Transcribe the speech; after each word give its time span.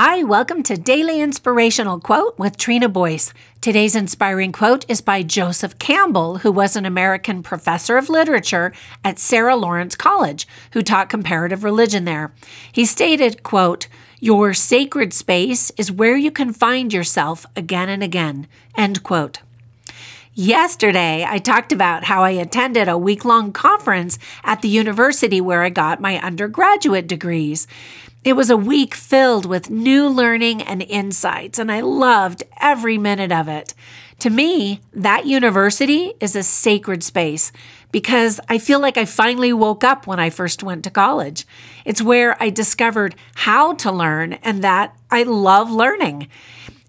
Hi, 0.00 0.22
welcome 0.22 0.62
to 0.62 0.76
Daily 0.76 1.20
Inspirational 1.20 1.98
Quote 1.98 2.38
with 2.38 2.56
Trina 2.56 2.88
Boyce. 2.88 3.34
Today's 3.60 3.96
inspiring 3.96 4.52
quote 4.52 4.88
is 4.88 5.00
by 5.00 5.24
Joseph 5.24 5.76
Campbell, 5.80 6.38
who 6.38 6.52
was 6.52 6.76
an 6.76 6.86
American 6.86 7.42
professor 7.42 7.96
of 7.96 8.08
literature 8.08 8.72
at 9.04 9.18
Sarah 9.18 9.56
Lawrence 9.56 9.96
College, 9.96 10.46
who 10.72 10.82
taught 10.82 11.08
comparative 11.08 11.64
religion 11.64 12.04
there. 12.04 12.32
He 12.70 12.84
stated, 12.84 13.42
quote, 13.42 13.88
Your 14.20 14.54
sacred 14.54 15.12
space 15.12 15.72
is 15.76 15.90
where 15.90 16.16
you 16.16 16.30
can 16.30 16.52
find 16.52 16.92
yourself 16.92 17.44
again 17.56 17.88
and 17.88 18.04
again. 18.04 18.46
End 18.76 19.02
quote. 19.02 19.40
Yesterday, 20.32 21.26
I 21.28 21.38
talked 21.38 21.72
about 21.72 22.04
how 22.04 22.22
I 22.22 22.30
attended 22.30 22.86
a 22.86 22.96
week 22.96 23.24
long 23.24 23.52
conference 23.52 24.20
at 24.44 24.62
the 24.62 24.68
university 24.68 25.40
where 25.40 25.64
I 25.64 25.70
got 25.70 26.00
my 26.00 26.20
undergraduate 26.20 27.08
degrees. 27.08 27.66
It 28.28 28.36
was 28.36 28.50
a 28.50 28.58
week 28.58 28.94
filled 28.94 29.46
with 29.46 29.70
new 29.70 30.06
learning 30.06 30.60
and 30.60 30.82
insights, 30.82 31.58
and 31.58 31.72
I 31.72 31.80
loved 31.80 32.42
every 32.60 32.98
minute 32.98 33.32
of 33.32 33.48
it. 33.48 33.72
To 34.18 34.28
me, 34.28 34.82
that 34.92 35.24
university 35.24 36.12
is 36.20 36.36
a 36.36 36.42
sacred 36.42 37.02
space 37.02 37.52
because 37.90 38.38
I 38.46 38.58
feel 38.58 38.80
like 38.80 38.98
I 38.98 39.06
finally 39.06 39.54
woke 39.54 39.82
up 39.82 40.06
when 40.06 40.20
I 40.20 40.28
first 40.28 40.62
went 40.62 40.84
to 40.84 40.90
college. 40.90 41.46
It's 41.86 42.02
where 42.02 42.36
I 42.38 42.50
discovered 42.50 43.14
how 43.34 43.72
to 43.76 43.90
learn 43.90 44.34
and 44.34 44.62
that 44.62 44.94
I 45.10 45.22
love 45.22 45.70
learning. 45.70 46.28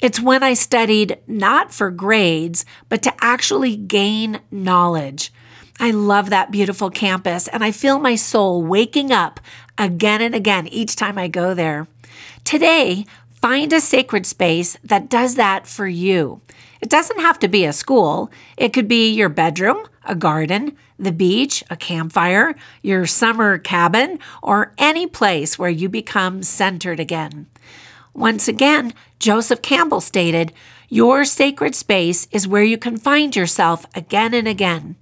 It's 0.02 0.20
when 0.20 0.44
I 0.44 0.56
studied 0.56 1.20
not 1.26 1.74
for 1.74 1.90
grades, 1.90 2.66
but 2.90 3.02
to 3.04 3.14
actually 3.22 3.78
gain 3.78 4.42
knowledge. 4.52 5.32
I 5.80 5.92
love 5.92 6.32
that 6.32 6.52
beautiful 6.52 6.90
campus, 6.90 7.48
and 7.48 7.64
I 7.64 7.72
feel 7.72 8.00
my 8.00 8.16
soul 8.16 8.62
waking 8.62 9.14
up 9.14 9.40
again 9.80 10.22
and 10.22 10.36
again 10.36 10.68
each 10.68 10.96
time 10.96 11.18
I 11.18 11.28
go 11.28 11.56
there. 11.56 11.88
Today, 12.44 13.06
find 13.42 13.74
a 13.74 13.80
sacred 13.80 14.26
space 14.26 14.78
that 14.84 15.10
does 15.10 15.36
that 15.36 15.66
for 15.66 15.88
you. 15.88 16.42
It 16.82 16.90
doesn't 16.90 17.20
have 17.20 17.40
to 17.40 17.48
be 17.48 17.66
a 17.66 17.74
school, 17.74 18.32
it 18.58 18.74
could 18.74 18.88
be 18.88 19.10
your 19.10 19.30
bedroom, 19.30 19.88
a 20.06 20.16
garden, 20.16 20.78
the 20.98 21.12
beach, 21.12 21.64
a 21.70 21.78
campfire, 21.78 22.56
your 22.82 23.06
summer 23.06 23.58
cabin, 23.58 24.20
or 24.44 24.74
any 24.78 25.08
place 25.08 25.58
where 25.58 25.70
you 25.70 25.88
become 25.90 26.44
centered 26.44 27.00
again. 27.00 27.48
Once 28.14 28.48
again, 28.48 28.94
Joseph 29.20 29.62
Campbell 29.62 30.02
stated, 30.02 30.52
Your 30.90 31.24
sacred 31.24 31.76
space 31.76 32.28
is 32.32 32.48
where 32.48 32.64
you 32.64 32.78
can 32.78 32.98
find 32.98 33.36
yourself 33.36 33.86
again 33.96 34.34
and 34.34 34.48
again. 34.48 34.96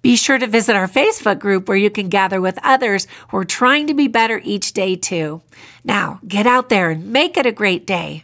Be 0.00 0.16
sure 0.16 0.38
to 0.38 0.46
visit 0.46 0.76
our 0.76 0.88
Facebook 0.88 1.38
group 1.40 1.68
where 1.68 1.76
you 1.76 1.90
can 1.90 2.08
gather 2.08 2.40
with 2.40 2.58
others 2.62 3.06
who 3.28 3.38
are 3.38 3.44
trying 3.44 3.86
to 3.88 3.94
be 3.94 4.06
better 4.06 4.40
each 4.44 4.72
day, 4.72 4.94
too. 4.94 5.42
Now, 5.84 6.20
get 6.26 6.46
out 6.46 6.68
there 6.68 6.90
and 6.90 7.12
make 7.12 7.36
it 7.36 7.46
a 7.46 7.52
great 7.52 7.86
day. 7.86 8.16